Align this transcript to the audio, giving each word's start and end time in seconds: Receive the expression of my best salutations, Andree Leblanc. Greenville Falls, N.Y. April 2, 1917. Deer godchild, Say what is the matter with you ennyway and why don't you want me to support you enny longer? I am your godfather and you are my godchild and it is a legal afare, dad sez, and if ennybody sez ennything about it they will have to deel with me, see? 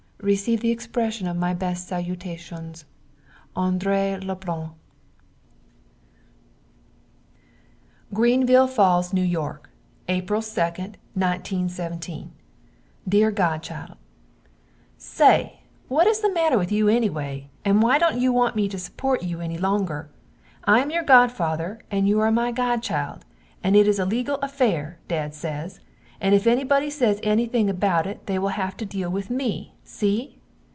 Receive 0.23 0.59
the 0.61 0.69
expression 0.69 1.25
of 1.27 1.35
my 1.35 1.55
best 1.55 1.87
salutations, 1.87 2.85
Andree 3.55 4.17
Leblanc. 4.19 4.73
Greenville 8.13 8.67
Falls, 8.67 9.15
N.Y. 9.15 9.53
April 10.07 10.43
2, 10.43 10.61
1917. 10.61 12.31
Deer 13.09 13.31
godchild, 13.31 13.97
Say 14.99 15.61
what 15.87 16.05
is 16.05 16.19
the 16.19 16.31
matter 16.31 16.59
with 16.59 16.71
you 16.71 16.85
ennyway 16.85 17.47
and 17.65 17.81
why 17.81 17.97
don't 17.97 18.21
you 18.21 18.31
want 18.31 18.55
me 18.55 18.69
to 18.69 18.77
support 18.77 19.23
you 19.23 19.39
enny 19.41 19.57
longer? 19.57 20.11
I 20.65 20.81
am 20.81 20.91
your 20.91 21.01
godfather 21.03 21.79
and 21.89 22.07
you 22.07 22.19
are 22.19 22.29
my 22.31 22.51
godchild 22.51 23.25
and 23.63 23.75
it 23.75 23.87
is 23.87 23.97
a 23.97 24.05
legal 24.05 24.37
afare, 24.43 24.97
dad 25.07 25.31
sez, 25.33 25.79
and 26.23 26.35
if 26.35 26.43
ennybody 26.45 26.91
sez 26.91 27.19
ennything 27.21 27.67
about 27.67 28.05
it 28.05 28.27
they 28.27 28.37
will 28.37 28.49
have 28.49 28.77
to 28.77 28.85
deel 28.85 29.09
with 29.09 29.31
me, 29.31 29.73
see? 29.83 30.37